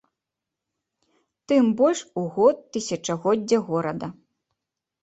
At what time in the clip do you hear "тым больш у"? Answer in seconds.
1.47-2.27